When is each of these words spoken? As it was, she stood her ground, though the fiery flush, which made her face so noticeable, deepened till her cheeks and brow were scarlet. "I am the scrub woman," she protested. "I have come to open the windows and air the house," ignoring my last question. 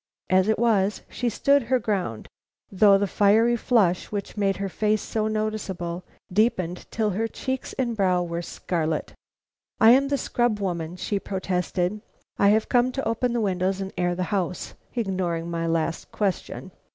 As 0.31 0.47
it 0.47 0.57
was, 0.57 1.03
she 1.11 1.29
stood 1.29 1.61
her 1.69 1.77
ground, 1.77 2.27
though 2.71 2.97
the 2.97 3.05
fiery 3.05 3.55
flush, 3.55 4.11
which 4.11 4.35
made 4.35 4.57
her 4.57 4.67
face 4.67 4.99
so 5.03 5.27
noticeable, 5.27 6.03
deepened 6.33 6.87
till 6.89 7.11
her 7.11 7.27
cheeks 7.27 7.73
and 7.73 7.95
brow 7.95 8.23
were 8.23 8.41
scarlet. 8.41 9.13
"I 9.79 9.91
am 9.91 10.07
the 10.07 10.17
scrub 10.17 10.59
woman," 10.59 10.95
she 10.95 11.19
protested. 11.19 12.01
"I 12.39 12.49
have 12.49 12.67
come 12.67 12.91
to 12.93 13.07
open 13.07 13.33
the 13.33 13.41
windows 13.41 13.79
and 13.79 13.93
air 13.95 14.15
the 14.15 14.23
house," 14.33 14.73
ignoring 14.95 15.51
my 15.51 15.67
last 15.67 16.11
question. 16.11 16.71